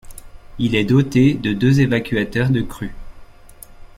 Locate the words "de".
1.35-1.53, 2.49-2.63